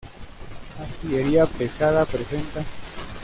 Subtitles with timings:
[0.79, 2.63] Artillería pesada presenta...